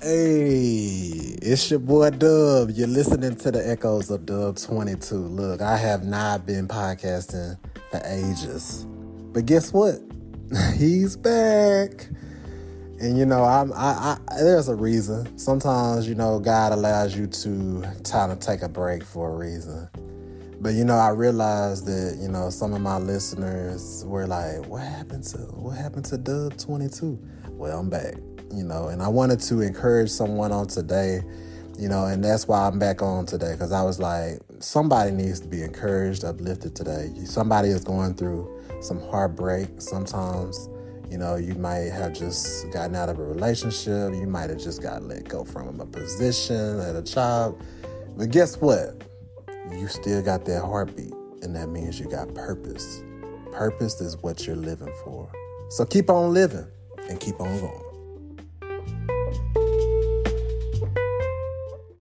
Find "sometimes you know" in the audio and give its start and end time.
15.36-16.38, 39.80-41.36